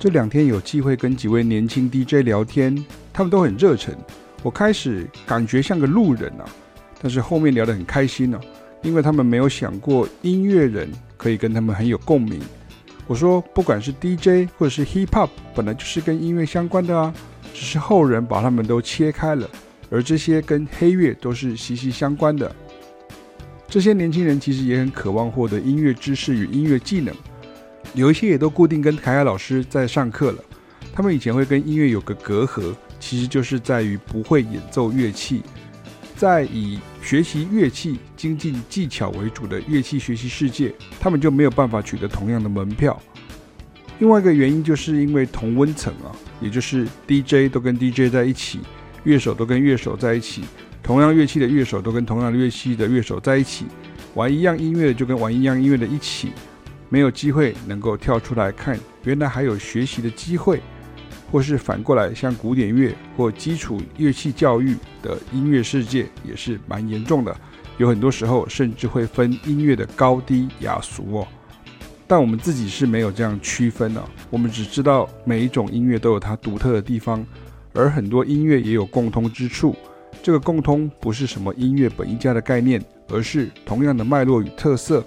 [0.00, 2.74] 这两天有机会跟几位年轻 DJ 聊天，
[3.12, 3.94] 他们都很热忱。
[4.42, 6.48] 我开始感觉像个路人啊，
[7.02, 12.40] 但是后面聊得很开心呢、啊，因为他们没有想过音乐人可以跟他们很有共鸣。
[13.06, 17.12] 我说，不管是 DJ 或者是 Hip Hop，本来就是跟音乐相关的啊，
[17.52, 19.46] 只是后人把他们都切开了，
[19.90, 22.50] 而这些跟黑乐都是息息相关的。
[23.68, 27.14] 这些年轻人其实也很渴望获得音乐知识与音乐技能，
[27.94, 30.38] 有一些也都固定跟凯凯老师在上课了。
[30.92, 32.74] 他们以前会跟音乐有个隔阂。
[33.02, 35.40] 其实就是在于不会演奏乐器，
[36.14, 43.00] 在以学习乐器、精进技巧为主的乐器学习世界，他们就没有办法取得同样的门票。
[44.00, 46.12] 另外一个原因就是因为同温层啊，
[46.42, 48.60] 也就是 DJ 都跟 DJ 在一起，
[49.04, 50.42] 乐手都跟乐手在一起，
[50.82, 53.64] 同样乐器的乐手都跟同样乐器的乐手在一起，
[54.12, 56.32] 玩一样音乐的就跟玩一样音乐的一起，
[56.90, 60.60] 没有机会能够跳出来看，原来还有学习的机会。
[61.32, 67.32] 或是反过来，像古典乐或基础乐器教育的音乐世界也是蛮严重的，
[67.78, 71.28] 有很多时候甚至会分音乐的高低雅俗哦。
[72.08, 77.24] 但我们自己是没有这样区分的，我们只知道每一种音乐都有它独特的地方，
[77.72, 79.76] 而很多音乐也有共通之处。
[80.24, 85.04] 这个共通不是什么音乐本一家的概念，而是同样的脉络与特色，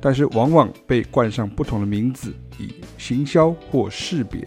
[0.00, 4.46] 但是往往被冠上不同的名字，以行销或识别。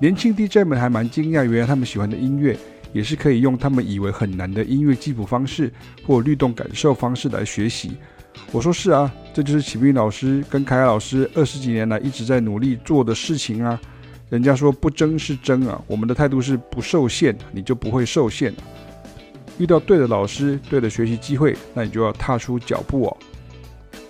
[0.00, 2.56] 年轻 DJ 们还蛮惊讶，原来他们喜欢的音乐
[2.92, 5.72] 也是可以用他们以为很难的音乐记谱方式
[6.06, 7.92] 或律动感受方式来学习。
[8.52, 13.80] 我说是啊，这就是启斌老师跟凯凯老师二十几年来一直在努力做的事情啊。
[14.28, 18.52] 人家说不争是争啊，我们的态度是不受限，你就不会受限。
[19.56, 23.16] 遇到对的老师，对的学习机会，那你就要踏出脚步哦。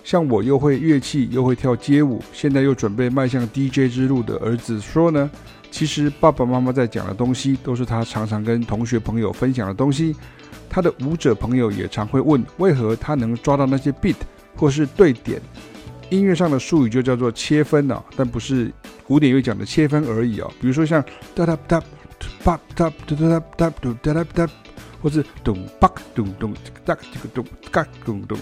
[0.06, 5.28] 像我又会乐器，又会跳街舞，现在又准备迈向 DJ 之路的儿子说呢。
[5.69, 10.15] 其实爸爸妈妈在讲的东西，都是他常常跟同学朋友分享的东西。
[10.71, 14.15] 他的舞者朋友也常会问，为何他能抓到那些 beat
[14.55, 15.43] 或是对点？
[16.09, 18.73] 音乐上的术语就叫做切分啊，但不是
[19.09, 20.49] 古典乐讲的切分而已啊。
[20.61, 21.83] 比如说像哒哒哒
[22.44, 24.49] 哒哒哒哒哒哒哒哒，
[25.03, 28.38] 或是咚巴咚咚哒这个咚嘎咚咚，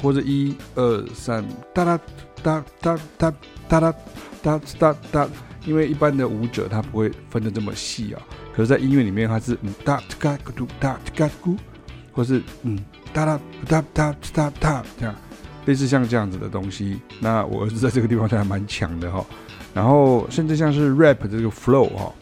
[0.00, 1.44] 或者一二三
[1.74, 2.00] 哒哒
[2.42, 3.32] 哒哒哒
[3.68, 3.94] 哒哒
[4.42, 5.28] 哒哒哒。
[5.64, 8.22] 因为一般的舞者他不会分得这么细啊，
[8.52, 11.56] 可是，在音乐里面它是嗯哒嘎咕嘟哒嘎咕，
[12.10, 12.76] 或是嗯
[13.12, 15.14] 哒哒哒哒哒哒这样，
[15.66, 17.00] 类似像这样子的东西。
[17.20, 19.24] 那我儿子在这个地方他还蛮强的哈。
[19.72, 22.12] 然后甚至像是 rap 这个 flow 哈，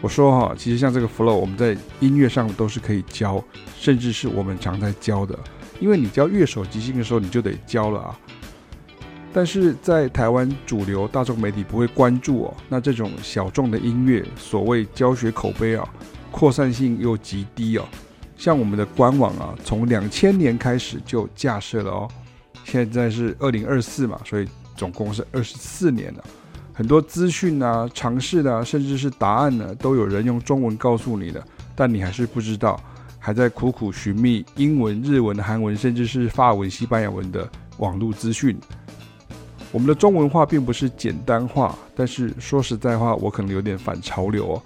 [0.00, 3.44] 我说哈，其实像这个 flow，我们在音乐上都是可以教，
[3.76, 5.38] 甚至是我们常在教的。
[5.80, 8.18] 因为你教乐手即兴的时候，你就得教了啊。
[9.32, 15.86] 但是在台湾主流大众媒体不会关注哦，那这种小众的音乐，所谓教学口碑啊，
[16.30, 17.84] 扩散性又极低哦。
[18.38, 22.08] 像我们的官网啊，从两千年开始就架设了哦，
[22.64, 26.24] 现在是二零二四嘛，所以总共是二十四年了。
[26.72, 31.42] 很多资讯啊、尝试啊，甚至是答案呢，都有人用中文告诉你的，
[31.74, 32.78] 但你还是不知道，
[33.26, 38.56] 还在苦苦寻觅英文、日文、韩文，甚至是法文、西班牙文的网络资讯。
[39.72, 44.62] 我们的中文化并不是简单化，但是说实在话，我可能有点反潮流哦。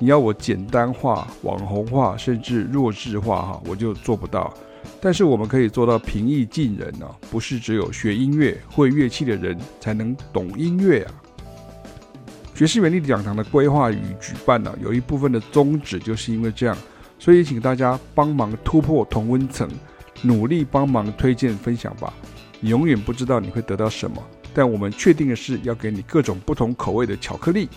[0.00, 4.52] 你要我简单化、网红化，甚至弱智化，哈，我就做不到。
[5.00, 11.14] 但是我们可以做到平易近人呢，不是只有学音乐、会乐器的人才能懂音乐啊。
[12.56, 16.76] 爵士原力讲堂的规划与举办呢，有一部分的宗旨就是因为这样，
[17.20, 19.68] 所以请大家帮忙突破同温层，
[20.22, 22.12] 努力帮忙推荐分享吧。
[22.58, 24.20] 你永远不知道你会得到什么。
[24.52, 27.68] 但我们确定的是，要给你各种不同口味的巧克力。